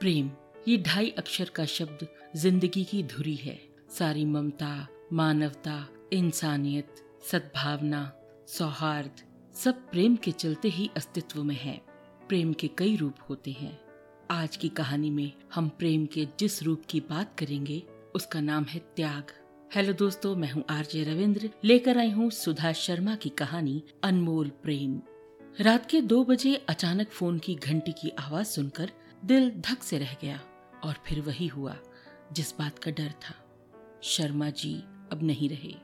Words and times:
प्रेम, 0.00 0.30
ये 0.68 0.78
ढाई 0.78 1.10
अक्षर 1.10 1.48
का 1.54 1.64
शब्द 1.64 2.08
ज़िंदगी 2.36 2.84
की 2.84 3.02
धुरी 3.02 3.34
है। 3.34 3.60
सारी 3.98 4.24
ममता, 4.24 4.86
मानवता, 5.12 5.88
इंसानियत, 6.12 6.94
सद्भावना, 7.30 8.12
सौहार्द, 8.48 9.10
सब 9.54 9.90
प्रेम 9.90 10.16
के 10.16 10.30
चलते 10.30 10.68
ही 10.68 10.90
अस्तित्व 10.96 11.42
में 11.44 11.54
है। 11.54 11.80
प्रेम 12.28 12.52
के 12.52 12.68
कई 12.68 12.96
रूप 12.96 13.14
होते 13.28 13.50
हैं। 13.50 13.80
आज 14.30 14.56
की 14.56 14.68
कहानी 14.68 15.10
में 15.10 15.32
हम 15.54 15.68
प्रेम 15.68 16.06
के 16.06 16.26
जिस 16.38 16.62
रूप 16.62 16.82
की 16.88 17.00
बात 17.00 17.38
करेंगे, 17.38 17.82
उसका 18.14 18.40
नाम 18.40 18.64
है 18.64 18.80
त्याग। 18.96 19.24
हेलो 19.74 19.92
दोस्तों, 19.92 20.36
मैं 20.36 20.50
हूँ 20.52 20.64
आरजे 20.70 21.04
रविंद्र। 21.04 21.50
लेकर 21.64 21.98
आई 21.98 22.10
हूँ 22.10 22.30
सुधा 22.30 22.72
शर्मा 22.72 23.14
की 23.14 23.28
कहानी, 23.28 23.82
अनमोल 24.02 24.48
प्रेम। 24.48 25.00
रात 25.60 25.90
के 25.90 26.00
दो 26.00 26.24
बजे 26.24 26.54
अचानक 26.54 27.10
फ़ोन 27.10 27.38
की 27.38 27.54
घंटी 27.54 27.92
की 27.92 28.08
आवाज़ 28.08 28.46
सुनकर 28.46 28.90
दिल 29.24 29.50
धक 29.50 29.82
से 29.82 29.98
रह 29.98 30.16
गया 30.22 30.40
और 30.84 30.94
फिर 31.06 31.20
वही 31.20 31.46
हुआ, 31.46 31.76
जिस 32.32 32.58
बात 32.58 32.78
का 32.78 32.90
डर 32.90 33.10
था। 33.10 33.34
शर्मा 34.02 34.50
जी 34.50 34.74
अब 35.12 35.20
नहीं 35.22 35.48
रहे। 35.48 35.74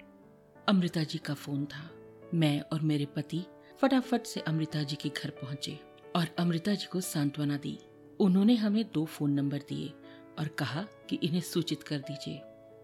अमृता 0.68 1.04
जी 1.04 1.18
का 1.18 1.34
फ़ोन 1.34 1.64
था। 1.64 1.90
मैं 2.34 2.60
और 2.60 2.80
मेरे 2.80 3.06
पति 3.06 3.45
फटाफट 3.80 4.22
से 4.22 4.40
अमृता 4.40 4.82
जी 4.82 4.96
के 4.96 5.09
घर 5.09 5.30
पहुँचे 5.30 5.80
और 6.16 6.28
अमृता 6.38 6.74
जी 6.74 6.86
को 6.86 7.00
सांत्वना 7.00 7.56
दी। 7.56 7.78
उन्होंने 8.20 8.54
हमें 8.54 8.84
दो 8.95 9.04
फ़ोन 9.04 9.30
नंबर 9.30 9.59
दिए 9.59 9.92
और 10.38 10.48
कहा 10.48 10.82
कि 10.82 11.16
इन्हें 11.16 11.40
सूचित 11.40 11.82
कर 11.82 11.98
दीजिए। 11.98 12.42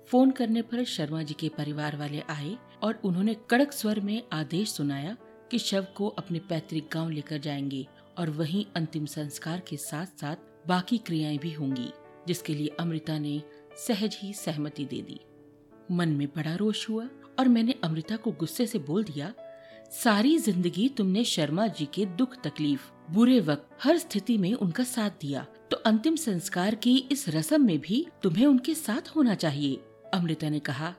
फ़ोन 0.09 0.31
करने 0.31 0.63
पर 0.63 0.85
शर्मा 0.85 1.23
जी 1.23 1.35
के 1.35 1.49
परिवार 1.49 1.97
वाले 1.97 2.21
आए 2.21 2.59
और 2.83 3.01
उन्होंने 3.05 3.37
कड़क 3.51 3.73
स्वर 3.73 4.01
में 4.01 4.23
आदेश 4.33 4.73
सुनाया 4.73 5.17
कि 5.51 5.59
शव 5.59 5.87
को 5.97 6.09
अपने 6.09 6.39
पैतृक 6.39 6.89
गाँव 6.93 7.11
लेकर 7.11 7.39
जाएँगे 7.39 7.87
और 8.19 8.31
वहीं 8.31 8.65
अंतिम 8.77 9.07
संस्कार 9.07 9.61
के 9.61 9.77
साथ 9.77 10.21
साथ 10.21 10.69
बाकी 10.69 10.99
क्रियाएँ 10.99 11.39
भी 11.39 11.53
होंगी, 11.53 11.89
जिसके 12.27 12.55
लिए 12.55 12.77
अमृता 12.81 13.19
ने 13.19 13.43
सहज 13.79 14.19
ही 14.23 14.33
सहमति 14.35 14.85
दे 14.85 15.01
दी। 15.03 15.21
मन 15.91 16.09
में 16.09 16.27
बड़ा 16.37 16.55
रोष 16.55 16.89
हुआ 16.89 17.09
और 17.39 17.49
मैंने 17.49 17.75
अमृता 17.85 18.17
को 18.17 18.33
गुस्से 18.33 18.67
से 18.67 18.79
बोल 18.81 19.05
दिया, 19.05 19.33
सारी 19.93 20.37
ज़िंदगी 20.39 20.89
तुमने 20.89 21.25
शर्मा 21.25 21.67
जी 21.69 21.87
के 21.95 22.05
दुख, 22.07 22.37
तकलीफ़, 22.37 22.91
बुरे 23.11 23.39
वक्त, 23.41 23.69
हर 23.83 23.99
स्थिति 23.99 24.37
में 24.39 24.53
उनका 24.55 24.85
साथ 24.85 25.11
दिया 25.21 25.47
तो 25.71 25.77
अंतिम 25.77 26.17
संस्कार 26.17 26.75
की 26.75 26.97
इस 27.13 27.29
रस्म 27.29 27.61
में 27.65 27.79
भी 27.81 28.07
तुम्हें 28.23 28.47
उनके 28.47 28.75
साथ 28.75 29.09
होना 29.17 29.35
चाहिए। 29.35 29.81
अमृता 30.15 30.49
ने 30.49 30.59
कहा, 30.61 30.95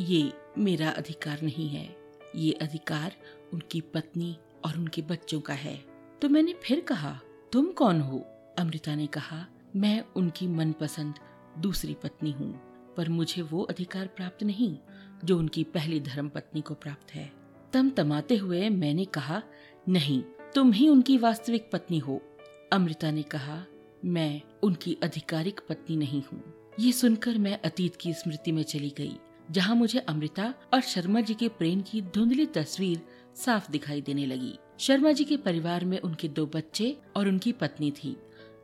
ये 0.00 0.32
मेरा 0.58 0.90
अधिकार 0.90 1.42
नहीं 1.42 1.68
है। 1.68 1.88
ये 2.36 2.52
अधिकार 2.52 3.12
उनकी 3.52 3.80
पत्नी 3.94 4.36
और 4.64 4.76
उनके 4.78 5.02
बच्चों 5.02 5.40
का 5.40 5.54
है। 5.54 5.76
तो 6.22 6.28
मैंने 6.28 6.54
फिर 6.62 6.80
कहा, 6.80 7.18
तुम 7.52 7.66
कौन 7.72 8.00
हो? 8.00 8.18
अमृता 8.58 8.94
ने 8.94 9.06
कहा, 9.06 9.46
मैं 9.76 10.04
उनकी 10.16 10.46
मनपसंद 10.46 11.14
दूसरी 11.58 11.94
पत्नी 11.94 12.30
हूँ, 12.30 12.52
पर 12.96 13.08
मुझे 13.08 13.42
वो 13.42 13.62
अधिकार 13.62 14.06
प्राप्त 14.06 14.42
नहीं, 14.42 14.76
जो 15.24 15.38
उनकी 15.38 15.64
पहली 15.64 16.00
धर्म 16.00 16.28
पत्नी 16.28 16.60
को 16.60 16.74
प्राप्त 16.74 17.14
है। 17.14 17.30
तम 17.72 17.90
तमाते 17.90 18.36
हुए 18.36 18.68
मैंने 18.68 19.04
कहा, 19.04 19.42
नहीं, 19.88 20.22
तुम 20.54 20.72
ही 20.72 20.88
उनकी 20.88 21.16
वास्तविक 21.18 21.70
पत्नी 21.72 21.98
हो। 21.98 22.20
अमृता 22.72 23.10
ने 23.10 23.22
कहा, 23.22 23.64
मैं 24.04 24.40
उनकी 24.62 24.96
आधिकारिक 25.04 25.60
पत्नी 25.68 25.96
नहीं 25.96 26.22
हूँ। 26.22 26.42
ये 26.80 26.92
सुनकर 26.92 27.38
मैं 27.38 27.58
अतीत 27.64 27.96
की 27.96 28.12
स्मृति 28.12 28.52
में 28.52 28.62
चली 28.62 28.92
गई, 28.98 29.16
जहाँ 29.50 29.74
मुझे 29.76 29.98
अमृता 29.98 30.52
और 30.74 30.80
शर्मा 30.80 31.20
जी 31.20 31.34
के 31.34 31.48
प्रेम 31.48 31.80
की 31.80 32.02
धुंधली 32.14 32.46
तस्वीर 32.46 33.02
साफ़ 33.36 33.70
दिखाई 33.70 34.00
देने 34.00 34.26
लगी। 34.26 34.58
शर्मा 34.78 35.12
जी 35.12 35.24
के 35.24 35.36
परिवार 35.36 35.84
में 35.84 36.00
उनके 36.00 36.28
दो 36.28 36.46
बच्चे 36.46 36.96
और 37.16 37.28
उनकी 37.28 37.52
पत्नी 37.52 37.90
थी, 37.90 38.16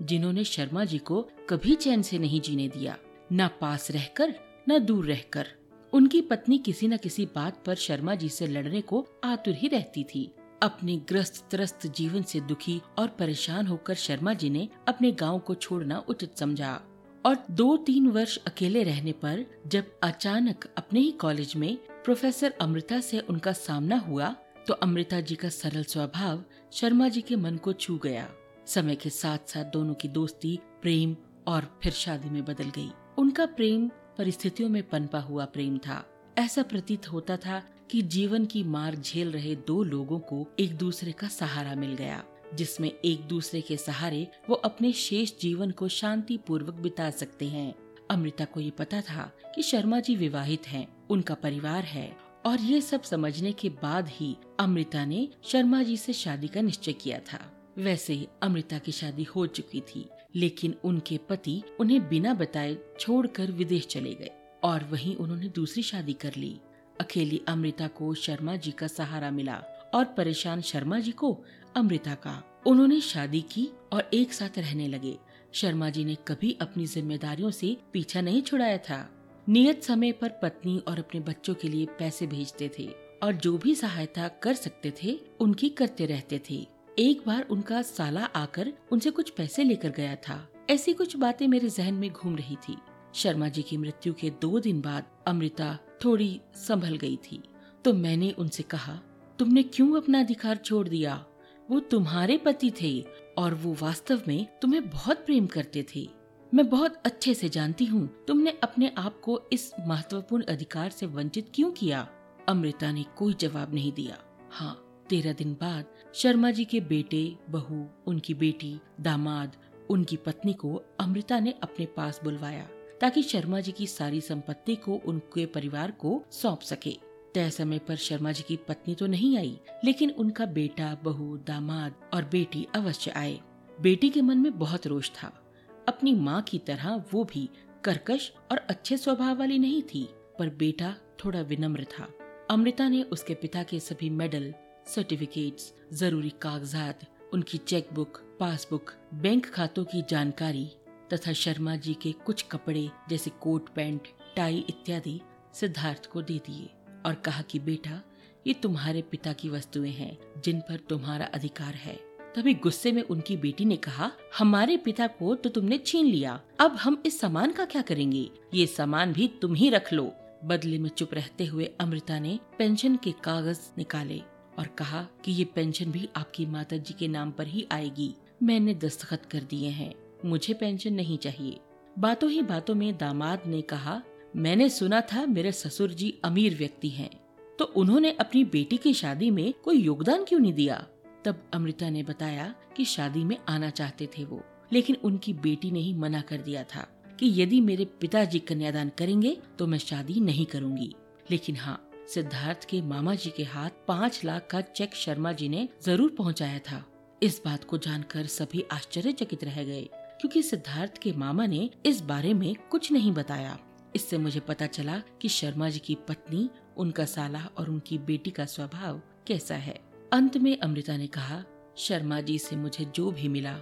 जिन्होंने 0.03 0.45
शर्मा 0.45 0.85
जी 0.85 0.99
को 0.99 1.29
कभी 1.49 1.75
चैन 1.75 2.03
से 2.03 2.19
नहीं 2.19 2.41
जीने 2.41 2.69
दिया, 2.69 2.97
न 3.33 3.49
पास 3.49 3.91
रहकर, 3.91 4.35
न 4.69 4.79
दूर 4.79 5.07
रहकर। 5.07 5.47
उनकी 5.93 6.21
पत्नी 6.21 6.59
किसी 6.59 6.89
न 6.89 6.97
किसी 6.97 7.27
बात 7.27 7.63
पर 7.65 7.75
शर्मा 7.75 8.15
जी 8.15 8.29
से 8.29 8.47
लड़ने 8.47 8.81
को 8.81 9.07
आतुर 9.25 9.55
ही 9.55 9.69
रहती 9.69 10.05
थी। 10.05 10.31
अपने 10.63 10.97
ग्रस्त 10.97 11.51
त्रस्त 11.51 11.87
जीवन 11.87 12.23
से 12.23 12.41
दुखी 12.41 12.81
और 12.99 13.07
परेशान 13.09 13.67
होकर 13.67 13.95
शर्मा 13.95 14.35
जी 14.35 14.51
ने 14.51 14.69
अपने 14.89 15.13
गाँव 15.13 15.39
को 15.39 15.55
छोड़ना 15.55 16.05
उचित 16.09 16.39
समझा 16.39 16.81
और 17.27 17.37
दो 17.51 17.77
तीन 17.77 18.07
वर्ष 18.07 18.37
अकेले 18.37 18.83
रहने 18.83 19.13
पर 19.13 19.45
जब 19.67 19.85
अचानक 20.03 20.65
अपने 20.77 21.01
ही 21.01 21.11
कॉलेज 21.11 21.53
में 21.57 21.77
प्रोफेसर 22.05 22.55
अमृता 22.61 23.01
से 23.01 23.21
उनका 23.21 23.53
सामना 23.53 23.97
हुआ 23.99 24.35
तो 24.67 24.75
अमृता 24.75 25.21
जी 25.21 25.35
का 25.35 25.49
सरल 25.49 25.85
स्वभाव 25.85 26.45
शर्मा 26.73 27.09
जी 27.09 27.21
के 27.21 27.37
मन 27.37 27.57
को 27.57 27.73
छू 27.73 27.99
गया। 27.99 28.29
समय 28.67 28.95
के 28.95 29.11
साथ 29.11 29.39
साथ 29.47 29.65
दोनों 29.65 29.95
की 29.95 30.09
दोस्ती 30.09 30.59
प्रेम 30.83 31.17
और 31.47 31.79
फिर 31.83 31.93
शादी 31.93 32.31
में 32.31 32.45
बदल 32.45 32.71
गई। 32.71 32.91
उनका 33.19 33.47
प्रेम 33.47 33.89
परिस्थितियों 34.19 34.69
में 34.69 34.83
पनपा 34.89 35.21
हुआ 35.21 35.45
प्रेम 35.45 35.79
था। 35.79 36.05
ऐसा 36.39 36.63
प्रतीत 36.63 37.13
होता 37.13 37.37
था 37.37 37.63
कि 37.91 38.03
जीवन 38.03 38.45
की 38.47 38.65
मार 38.65 38.95
झेल 38.95 39.33
रहे 39.33 39.55
दो 39.57 39.83
लोगों 39.83 40.19
को 40.19 40.47
एक 40.59 40.77
दूसरे 40.77 41.13
का 41.13 41.29
सहारा 41.29 41.75
मिल 41.75 41.95
गया 41.95 42.25
जिसमें 42.55 42.91
एक 43.05 43.21
दूसरे 43.21 43.61
के 43.61 43.77
सहारे 43.77 44.27
वो 44.49 44.55
अपने 44.55 44.93
शेष 44.93 45.33
जीवन 45.41 45.71
को 45.71 45.89
शांति 45.89 46.37
पूर्वक 46.37 46.75
बिता 46.75 47.11
सकते 47.11 47.49
हैं। 47.49 47.75
अमृता 48.11 48.45
को 48.45 48.61
ये 48.61 48.71
पता 48.71 49.01
था 49.01 49.31
कि 49.55 49.63
शर्मा 49.63 50.01
जी 50.01 50.17
विवाहित 50.17 50.69
हैं, 50.69 50.87
उनका 51.11 51.35
परिवार 51.35 51.85
है 51.85 52.17
और 52.47 52.61
ये 52.61 52.81
सब 52.81 53.03
समझने 53.03 53.53
के 53.53 53.69
बाद 53.69 54.09
ही 54.09 54.37
अमृता 54.61 55.05
ने 55.05 55.29
शर्मा 55.45 55.83
जी 55.83 55.97
से 55.97 56.13
शादी 56.13 56.49
का 56.49 56.61
निश्चय 56.61 56.93
किया 56.93 57.19
था। 57.19 57.41
वैसे 57.79 58.27
अमृता 58.43 58.79
की 58.79 58.93
शादी 58.93 59.23
हो 59.23 59.47
चुकी 59.47 59.81
थी, 59.81 60.09
लेकिन 60.37 60.75
उनके 60.85 61.19
पति 61.19 61.63
उन्हें 61.81 62.09
बिना 62.09 62.35
बताए 62.35 62.77
छोड़कर 63.01 63.51
विदेश 63.51 63.87
चले 63.87 64.15
गए 64.15 64.31
और 64.65 64.85
वहीं 64.85 65.17
उन्होंने 65.17 65.49
दूसरी 65.49 65.83
शादी 65.83 66.13
कर 66.13 66.35
ली। 66.37 66.61
अकेली 67.01 67.41
अमृता 67.49 67.87
को 67.89 68.15
शर्मा 68.15 68.57
जी 68.57 68.71
का 68.71 68.87
सहारा 68.87 69.31
मिला 69.31 69.63
और 69.95 70.05
परेशान 70.05 70.61
शर्मा 70.61 70.99
जी 70.99 71.11
को 71.11 71.45
अमृता 71.77 72.15
का। 72.15 72.43
उन्होंने 72.67 73.01
शादी 73.01 73.41
की 73.41 73.69
और 73.93 74.11
एक 74.15 74.33
साथ 74.33 74.59
रहने 74.59 74.89
लगे। 74.89 75.19
शर्मा 75.53 75.91
जी 75.91 76.05
ने 76.05 76.15
कभी 76.29 76.57
अपनी 76.61 76.87
जिम्मेदारियों 76.87 77.51
से 77.51 77.77
पीछा 77.93 78.21
नहीं 78.21 78.43
छुड़ाया 78.43 78.79
था। 78.79 79.09
नियत 79.49 79.83
समय 79.83 80.13
पर 80.13 80.29
पत्नी 80.29 80.79
और 80.79 80.99
अपने 80.99 81.21
बच्चों 81.21 81.55
के 81.55 81.69
लिए 81.69 81.87
पैसे 81.87 82.27
भेजते 82.27 82.71
थे 82.79 82.91
और 83.23 83.33
जो 83.33 83.59
भी 83.59 83.75
सहायता 83.75 84.29
कर 84.29 84.55
सकते 84.55 84.93
थे, 85.03 85.21
उनकी 85.41 85.69
करते 85.69 86.07
रहते 86.07 86.41
थे। 86.51 86.67
एक 86.99 87.23
बार 87.27 87.47
उनका 87.51 87.83
साला 87.83 88.25
आकर 88.25 88.73
उनसे 88.93 89.11
कुछ 89.11 89.31
पैसे 89.31 89.65
लेकर 89.65 89.91
गया 89.91 90.15
था। 90.17 90.53
ऐसी 90.71 90.93
कुछ 90.93 91.17
बातें 91.17 91.49
मेरे 91.49 91.69
जहन 91.69 91.95
में 91.95 92.11
घूम 92.11 92.37
रही 92.37 92.57
थी। 92.57 92.77
शर्मा 93.15 93.49
जी 93.49 93.63
की 93.63 93.77
मृत्यु 93.77 94.15
के 94.15 94.31
दो 94.31 94.61
दिन 94.61 94.81
बाद 94.81 95.05
अमृता 95.27 95.79
थोड़ी 96.05 96.41
संभल 96.55 96.97
गई 96.97 97.17
थी। 97.17 97.43
तो 97.85 97.93
मैंने 97.93 98.31
उनसे 98.31 98.63
कहा, 98.63 99.01
तुमने 99.39 99.63
क्यों 99.63 99.97
अपना 99.97 100.21
अधिकार 100.21 100.57
छोड़ 100.57 100.89
दिया? 100.89 101.27
वो 101.71 101.81
तुम्हारे 101.81 102.39
पति 102.39 102.73
थे 102.83 103.05
और 103.39 103.55
वो 103.55 103.77
वास्तव 103.83 104.23
में 104.29 104.47
तुम्हें 104.63 104.91
बहुत 104.91 105.27
प्रेम 105.27 105.47
करते 105.47 105.87
थे। 105.97 106.09
मैं 106.53 106.69
बहुत 106.71 106.97
अच्छे 107.05 107.33
से 107.35 107.49
जानती 107.49 107.85
हूँ, 107.85 108.09
तुमने 108.29 108.51
अपने 108.63 108.91
आप 108.99 109.21
को 109.21 109.41
इस 109.53 109.73
महत्वपूर्ण 109.81 110.45
अधिकार 110.45 110.91
से 110.91 111.07
वंचित 111.07 111.51
क्यों 111.55 111.71
किया? 111.71 112.07
अमृता 112.49 112.91
ने 112.93 113.05
कोई 113.17 113.35
जवाब 113.35 113.75
नहीं 113.75 113.93
दिया। 113.93 114.19
हाँ 114.51 114.75
तेरह 115.11 115.33
दिन 115.33 115.53
बाद 115.55 115.85
शर्मा 116.15 116.51
जी 116.51 116.65
के 116.65 116.81
बेटे, 116.81 117.25
बहू, 117.51 117.87
उनकी 118.07 118.35
बेटी, 118.35 118.79
दामाद, 119.01 119.57
उनकी 119.91 120.17
पत्नी 120.17 120.53
को 120.53 120.75
अमृता 121.01 121.41
ने 121.41 121.55
अपने 121.63 121.87
पास 121.87 122.21
बुलवाया, 122.25 122.69
ताकि 123.01 123.23
शर्मा 123.23 123.61
जी 123.61 123.73
की 123.73 123.87
सारी 123.87 124.21
संपत्ति 124.21 124.77
को 124.77 125.01
उनके 125.07 125.47
परिवार 125.47 125.91
को 125.91 126.23
सौंप 126.33 126.61
सके। 126.61 126.97
तय 127.35 127.51
समय 127.51 127.79
पर 127.79 127.97
शर्मा 127.97 128.33
जी 128.33 128.45
की 128.49 128.57
पत्नी 128.69 128.95
तो 128.95 129.07
नहीं 129.07 129.37
आई, 129.39 129.59
लेकिन 129.85 130.11
उनका 130.11 130.47
बेटा, 130.47 130.97
बहू, 131.05 131.37
दामाद 131.37 131.95
और 132.15 132.25
बेटी 132.25 132.67
अवश्य 132.75 133.11
आए। 133.11 133.39
बेटी 133.81 134.11
के 134.11 134.23
मन 134.23 134.39
में 134.39 134.59
बहुत 134.59 134.87
रोष 134.87 135.11
था। 135.13 135.39
अपनी 135.89 136.15
माँ 136.15 136.43
की 136.43 136.59
तरह 136.59 137.05
वो 137.13 137.25
भी 137.25 137.49
कर्कश 137.85 138.33
और 138.51 138.59
अच्छे 138.59 138.97
स्वभाव 138.97 139.39
वाली 139.39 139.59
नहीं 139.59 139.83
थी, 139.83 140.09
पर 140.39 140.49
बेटा 140.49 140.95
थोड़ा 141.25 141.41
विनम्र 141.41 141.85
था। 141.85 142.09
अमृता 142.51 142.89
ने 142.89 143.03
उसके 143.03 143.35
पिता 143.35 143.63
के 143.63 143.81
सभी 143.81 144.11
मेडल 144.11 144.55
सर्टिफिकेट्स 144.87 145.73
ज़रूरी 145.93 146.31
कागजात, 146.43 147.01
उनकी 147.33 147.59
चेकबुक 147.59 148.37
पासबुक 148.41 148.91
बैंक 149.15 149.47
खातों 149.47 149.85
की 149.85 150.03
जानकारी 150.03 150.71
तथा 151.13 151.33
शर्मा 151.33 151.77
जी 151.77 151.95
के 151.95 152.13
कुछ 152.13 152.43
कपड़े 152.43 152.91
जैसे 153.09 153.31
कोट, 153.31 153.69
पैंट, 153.69 154.09
टाई 154.37 154.65
इत्यादि 154.69 155.21
सिद्धार्थ 155.55 156.07
को 156.07 156.23
दे 156.23 156.39
दिए 156.39 156.71
और 157.07 157.15
कहा 157.15 157.43
कि 157.43 157.59
बेटा, 157.59 158.01
ये 158.47 158.55
तुम्हारे 158.55 159.03
पिता 159.03 159.33
की 159.33 159.49
वस्तुएँ 159.49 159.91
हैं, 159.91 160.19
जिन 160.45 160.61
पर 160.61 160.77
तुम्हारा 160.77 161.27
अधिकार 161.27 161.75
है। 161.75 161.99
तभी 162.37 162.55
गुस्से 162.55 162.93
में 162.93 163.03
उनकी 163.03 163.37
बेटी 163.37 163.65
ने 163.65 163.77
कहा, 163.77 164.13
हमारे 164.39 164.77
पिता 164.77 165.07
को 165.07 165.35
तो 165.35 165.51
तुमने 165.51 165.79
छीन 165.79 166.07
लिया। 166.07 166.41
अब 166.61 166.71
हम 166.71 167.03
इस 167.07 167.21
सामान 167.21 167.53
का 167.53 167.65
क्या 167.65 167.83
करेंगे? 167.83 168.31
ये 168.55 168.67
सामान 168.67 169.13
भी 169.13 169.29
तुम 169.29 169.55
ही 169.55 169.71
रख 169.71 169.93
लो। 169.93 170.13
बदले 170.45 170.79
में 170.79 170.91
चुप 170.91 171.15
रहते 171.15 171.45
हुए 171.45 171.71
अमृता 171.81 172.19
ने 172.19 172.39
पेंशन 172.59 172.97
के 172.97 173.13
कागज़ 173.13 173.61
निकाले 173.79 174.23
और 174.59 174.67
कहा 174.67 175.07
कि 175.25 175.33
ये 175.33 175.45
पेंशन 175.45 175.85
भी 175.85 176.09
आपकी 176.17 176.47
माता 176.47 176.77
जी 176.77 176.95
के 176.99 177.09
नाम 177.09 177.31
पर 177.31 177.47
ही 177.47 177.67
आएगी। 177.73 178.15
मैंने 178.43 178.75
दस्तखत 178.75 179.27
कर 179.27 179.41
दिए 179.41 179.69
हैं। 179.69 179.95
मुझे 180.25 180.55
पेंशन 180.55 180.95
नहीं 180.95 181.19
चाहिए। 181.19 181.59
बातों 181.99 182.31
ही 182.31 182.43
बातों 182.43 182.75
में 182.75 182.99
दामाद 182.99 183.43
ने 183.47 183.63
कहा, 183.63 184.03
मैंने 184.37 184.69
सुना 184.69 185.01
था 185.01 185.27
मेरे 185.27 185.53
ससुर 185.53 185.91
जी 185.91 186.19
अमीर 186.25 186.57
व्यक्ति 186.57 186.89
हैं। 186.89 187.11
तो 187.59 187.65
उन्होंने 187.65 188.11
अपनी 188.11 188.45
बेटी 188.45 188.77
की 188.77 188.95
शादी 188.95 189.31
में 189.31 189.55
कोई 189.65 189.77
योगदान 189.77 190.25
क्यों 190.25 190.41
नहीं 190.41 190.53
दिया? 190.53 190.87
तब 191.25 191.43
अमृता 191.55 191.91
ने 191.91 192.03
बताया 192.03 192.55
कि 192.77 192.85
शादी 192.85 193.25
में 193.25 193.37
आना 193.49 193.71
चाहते 193.71 194.09
थे 194.09 194.25
वो, 194.25 194.43
लेकिन 194.73 194.97
उनकी 195.05 195.33
बेटी 195.35 195.71
ने 195.71 195.81
ही 195.81 195.95
मना 195.95 196.21
कर 196.21 196.41
दिया 196.41 196.63
था 196.65 196.87
कि 197.21 197.33
यदि 197.43 197.61
मेरे 197.61 197.85
पिताजी 198.01 198.39
कन्यादान 198.39 198.91
करेंगे 198.99 199.37
तो 199.59 199.67
मैं 199.67 199.79
शादी 199.79 200.21
नहीं 200.21 200.47
करूँगी। 200.47 200.95
लेकिन 201.31 201.57
हाँ 201.57 201.79
सिद्धार्थ 202.09 202.65
के 202.65 202.81
मामा 202.83 203.15
जी 203.15 203.31
के 203.31 203.43
हाथ 203.45 203.71
पाँच 203.89 204.21
लाख 204.25 204.47
का 204.51 204.61
चेक 204.61 204.95
शर्मा 204.95 205.33
जी 205.33 205.49
ने 205.49 205.69
ज़रूर 205.85 206.15
पहुँचाया 206.19 206.59
था। 206.61 206.85
इस 207.23 207.41
बात 207.45 207.65
को 207.65 207.79
जानकर 207.79 208.27
सभी 208.27 208.65
आश्चर्यचकित 208.73 209.45
रह 209.45 209.63
गए, 209.65 209.83
क्योंकि 210.21 210.43
सिद्धार्थ 210.43 210.99
के 210.99 211.13
मामा 211.13 211.47
ने 211.47 211.69
इस 211.87 212.01
बारे 212.03 212.35
में 212.35 212.55
कुछ 212.71 212.91
नहीं 212.93 213.13
बताया। 213.13 213.59
इससे 213.97 214.19
मुझे 214.19 214.41
पता 214.41 214.67
चला 214.67 214.99
कि 215.21 215.29
शर्मा 215.29 215.69
जी 215.69 215.79
की 215.79 215.95
पत्नी, 216.09 216.49
उनका 216.77 217.05
साला 217.05 217.47
और 217.59 217.71
उनकी 217.71 217.99
बेटी 218.01 218.31
का 218.31 218.45
स्वभाव 218.47 219.01
कैसा 219.27 219.55
है। 219.55 219.79
अंत 220.13 220.37
में 220.37 220.59
अमृता 220.59 220.97
ने 220.97 221.07
कहा, 221.07 221.45
शर्मा 221.77 222.21
जी 222.21 222.39
से 222.39 222.57
मुझे 222.57 222.85
जो 222.85 223.11
भी 223.11 223.29
मिला, 223.29 223.61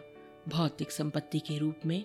भौतिक 0.48 0.90
संपत्ति 0.90 1.38
के 1.38 1.58
रूप 1.58 1.76
में 1.86 2.04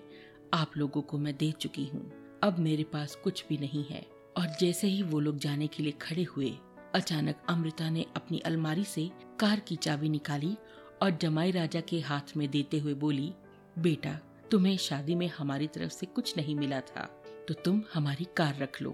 आप 0.54 0.72
लोगों 0.78 1.02
को 1.02 1.18
मैं 1.18 1.38
दे 1.38 1.52
चुकी 1.52 1.86
हूँ। 1.86 2.40
अब 2.44 2.60
मेरे 2.60 2.84
पास 2.84 3.16
कुछ 3.16 3.46
भी 3.50 3.58
नहीं 3.58 3.86
है। 3.86 4.06
और 4.38 4.48
जैसे 4.60 4.88
ही 4.88 5.02
वो 5.02 5.20
लोग 5.20 5.38
जाने 5.38 5.68
के 5.68 5.84
लिए 5.84 5.92
खड़े 5.92 6.24
हुए, 6.24 6.54
अचानक 6.96 7.36
अमृता 7.50 7.90
ने 7.90 8.06
अपनी 8.16 8.40
अलमारी 8.40 8.84
से 8.84 9.12
कार 9.40 9.60
की 9.60 9.76
चाबी 9.76 10.10
निकाली 10.10 10.56
और 11.02 11.18
जमाई 11.22 11.52
राजा 11.52 11.82
के 11.82 12.00
हाथ 12.00 12.38
में 12.38 12.52
देते 12.52 12.80
हुए 12.80 12.94
बोली, 12.94 13.34
बेटा, 13.80 14.20
तुम्हें 14.52 14.78
शादी 14.78 15.16
में 15.16 15.28
हमारी 15.28 15.68
तरफ़ 15.68 15.92
से 15.92 16.06
कुछ 16.06 16.38
नहीं 16.38 16.56
मिला 16.56 16.80
था 16.80 17.24
तो 17.48 17.54
तुम 17.54 17.84
हमारी 17.94 18.28
कार 18.38 18.58
रख 18.58 18.82
लो। 18.82 18.92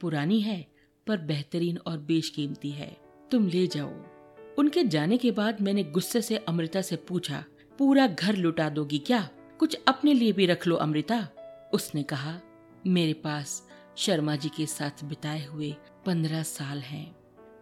पुरानी 0.00 0.40
है, 0.40 0.66
पर 1.06 1.16
बेहतरीन 1.16 1.78
और 1.78 1.98
बेशकीमती 1.98 2.70
है। 2.70 2.96
तुम 3.30 3.48
ले 3.48 3.66
जाओ। 3.66 4.13
उनके 4.58 4.84
जाने 4.84 5.18
के 5.18 5.30
बाद 5.30 5.60
मैंने 5.60 5.84
गुस्से 5.84 6.22
से 6.22 6.36
अमृता 6.36 6.82
से 6.82 6.96
पूछा, 6.96 7.44
पूरा 7.78 8.06
घर 8.06 8.36
लुटा 8.36 8.68
दोगी 8.68 8.98
क्या? 8.98 9.30
कुछ 9.58 9.78
अपने 9.88 10.14
लिए 10.14 10.32
भी 10.32 10.46
रख 10.46 10.66
लो, 10.66 10.76
अमृता? 10.76 11.28
उसने 11.72 12.02
कहा, 12.02 12.40
मेरे 12.86 13.12
पास 13.12 13.68
शर्मा 13.96 14.36
जी 14.36 14.48
के 14.48 14.66
साथ 14.66 15.04
बिताए 15.04 15.46
हुए 15.46 15.76
पंद्रह 16.06 16.42
साल 16.42 16.78
हैं। 16.78 17.16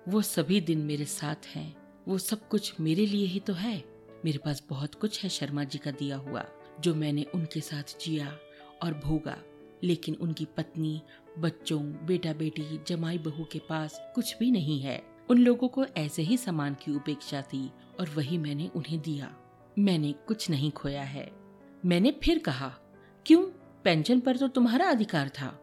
वो 0.08 0.22
सभी 0.22 0.60
दिन 0.60 0.78
मेरे 0.78 1.04
साथ 1.04 1.46
हैं। 1.46 1.76
वो 2.08 2.18
सब 2.18 2.48
कुछ 2.48 2.80
मेरे 2.80 3.06
लिए 3.06 3.26
ही 3.26 3.40
तो 3.40 3.52
है। 3.52 3.84
मेरे 4.24 4.38
पास 4.38 4.62
बहुत 4.68 4.94
कुछ 4.94 5.22
है 5.22 5.28
शर्मा 5.28 5.64
जी 5.64 5.78
का 5.78 5.90
दिया 5.90 6.16
हुआ, 6.16 6.44
जो 6.80 6.94
मैंने 6.94 7.22
उनके 7.22 7.60
साथ 7.60 8.04
जिया 8.04 8.38
और 8.82 8.94
भोगा। 8.94 9.38
लेकिन 9.84 10.14
उनकी 10.14 10.44
पत्नी, 10.44 11.02
बच्चों 11.38 11.82
बेटा 12.06 12.32
बेटी 12.32 12.80
जमाई 12.86 13.18
बहू 13.18 13.44
के 13.44 13.58
पास 13.58 14.00
कुछ 14.14 14.38
भी 14.38 14.50
नहीं 14.50 14.80
है। 14.80 15.11
उन 15.32 15.38
लोगों 15.38 15.68
को 15.68 15.84
ऐसे 15.84 16.22
ही 16.22 16.36
सामान 16.36 16.74
की 16.74 16.94
उपेक्षा 16.94 17.42
थी 17.42 17.70
और 18.00 18.08
वही 18.08 18.38
मैंने 18.38 18.70
उन्हें 18.76 19.00
दिया। 19.00 19.36
मैंने 19.78 20.12
कुछ 20.12 20.50
नहीं 20.50 20.70
खोया 20.70 21.02
है। 21.02 21.32
मैंने 21.86 22.10
फिर 22.22 22.38
कहा, 22.38 22.68
क्यों? 23.26 23.42
पेंशन 23.84 24.20
पर 24.20 24.36
तो 24.36 24.48
तुम्हारा 24.48 24.88
अधिकार 24.88 25.28
था। 25.28 25.62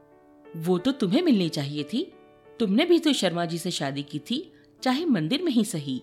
वो 0.57 0.77
तो 0.77 0.91
तुम्हें 0.91 1.21
मिलनी 1.21 1.49
चाहिए 1.49 1.83
थी। 1.83 2.13
तुमने 2.59 2.85
भी 2.85 2.99
तो 2.99 3.13
शर्मा 3.13 3.45
जी 3.45 3.57
से 3.57 3.71
शादी 3.71 4.03
की 4.03 4.19
थी, 4.19 4.53
चाहे 4.83 5.05
मंदिर 5.05 5.43
में 5.43 5.51
ही 5.51 5.65
सही। 5.65 6.01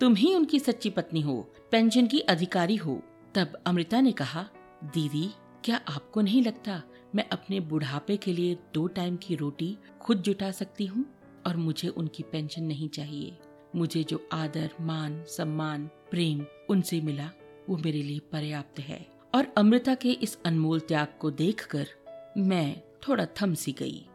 तुम 0.00 0.14
ही 0.14 0.34
उनकी 0.34 0.58
सच्ची 0.58 0.90
पत्नी 0.90 1.20
हो, 1.20 1.52
पेंशन 1.70 2.06
की 2.06 2.20
अधिकारी 2.20 2.76
हो। 2.76 3.02
तब 3.34 3.62
अमृता 3.66 4.00
ने 4.00 4.12
कहा, 4.12 4.48
दीदी, 4.84 5.30
क्या 5.64 5.76
आपको 5.76 6.20
नहीं 6.20 6.42
लगता 6.42 6.82
मैं 7.14 7.28
अपने 7.28 7.60
बुढ़ापे 7.60 8.16
के 8.16 8.32
लिए 8.32 8.58
दो 8.74 8.86
टाइम 8.86 9.16
की 9.16 9.34
रोटी 9.34 9.78
खुद 10.00 10.18
जुटा 10.18 10.50
सकती 10.50 10.86
हूँ? 10.86 11.04
और 11.46 11.56
मुझे 11.56 11.88
उनकी 11.88 12.22
पेंशन 12.22 12.62
नहीं 12.64 12.88
चाहिए। 12.88 13.38
मुझे 13.76 14.04
जो 14.04 14.28
आदर, 14.32 14.70
मान, 14.80 15.24
सम्मान, 15.24 15.86
प्रेम 15.86 16.46
उनसे 16.70 17.00
मिला, 17.00 17.30
वो 17.68 17.76
मेरे 17.76 18.02
लिए 18.02 18.18
पर्याप्त 18.18 18.80
है। 18.80 19.06
और 19.34 19.54
अमृता 19.56 19.94
के 19.94 20.12
इस 20.12 20.38
अनमोल 20.44 20.80
त्याग 20.80 21.08
को 21.20 21.30
देखकर 21.30 21.86
मैं 22.36 22.82
थोड़ा 23.08 23.26
थम 23.42 23.54
सी 23.54 23.72
गई। 23.72 24.06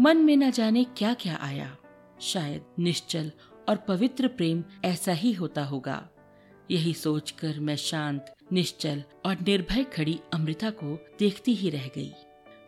मन 0.00 0.16
में 0.16 0.36
न 0.36 0.50
जाने 0.50 0.84
क्या 0.84 1.14
क्या 1.14 1.36
आया। 1.36 1.76
शायद 2.20 2.62
निश्चल 2.78 3.32
और 3.68 3.76
पवित्र 3.76 4.28
प्रेम 4.28 4.64
ऐसा 4.84 5.12
ही 5.12 5.32
होता 5.32 5.64
होगा। 5.64 6.08
यही 6.70 6.94
सोचकर 6.94 7.60
मैं 7.60 7.76
शांत, 7.76 8.34
निश्चल 8.52 9.02
और 9.26 9.40
निर्भय 9.40 9.84
खड़ी 9.84 10.20
अमृता 10.34 10.70
को 10.70 11.06
देखती 11.18 11.54
ही 11.54 11.70
रह 11.70 11.86
गई। 11.86 12.12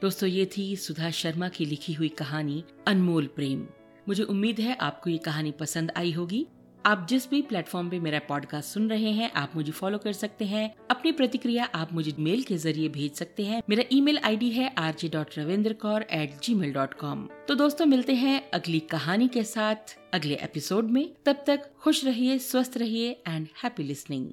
दोस्तों, 0.03 0.29
ये 0.29 0.51
थी 0.57 0.77
सुधा 0.77 1.11
शर्मा 1.11 1.49
की 1.49 1.65
लिखी 1.65 1.93
हुई 1.93 2.09
कहानी, 2.09 2.65
अनमोल 2.87 3.27
प्रेम। 3.27 3.67
मुझे 4.09 4.23
उम्मीद 4.23 4.61
है 4.61 4.77
आपको 4.77 5.11
ये 5.11 5.19
कहानी 5.19 5.51
पसंद 5.51 5.93
आई 5.97 6.13
होगी। 6.13 6.47
आप 6.87 7.07
जिस 7.11 7.29
भी 7.31 7.41
प्लेटफॉर्म 7.43 7.89
पे 7.91 7.99
मेरा 8.01 8.19
पॉडकास्ट 8.19 8.69
सुन 8.69 8.89
रहे 8.91 9.11
हैं, 9.13 9.31
आप 9.33 9.53
मुझे 9.57 9.73
फॉलो 9.73 9.99
कर 9.99 10.13
सकते 10.13 10.45
हैं। 10.45 10.75
अपनी 10.91 11.13
प्रतिक्रिया 11.13 11.65
आप 11.75 11.93
मुझे 11.93 12.15
मेल 12.19 12.43
के 12.43 12.57
ज़रिए 12.57 12.89
भेज 12.89 13.13
सकते 13.13 13.45
हैं। 13.45 13.63
मेरा 13.71 13.85
ईमेल 13.93 14.19
आईडी 14.19 14.51
है 14.51 14.73
R 14.79 14.95
J 14.95 15.09
dot 15.09 15.39
Ravindra 15.39 15.73
Kaur 15.73 16.03
at 16.03 16.41
Gmail 16.55 16.73
dot 16.73 16.95
com 16.95 17.29
तो 17.49 17.55
दोस्तों, 17.55 17.87
मिलते 17.87 18.15
हैं 18.15 18.51
अगली 18.51 18.81
कहानी 18.81 19.29
के 19.29 19.45
साथ, 19.45 19.97
अगले 20.15 20.35
एपिसोड 20.35 20.91
में। 20.91 21.09
तब 21.27 21.45
तक 21.47 21.71
खुश 21.81 22.05
रहिए, 22.05 22.39
स्वस्थ 22.39 22.79
रहिए 22.79 23.11
एंड 23.29 23.47
हैप्पी 23.65 23.83
लिसनिंग 23.83 24.31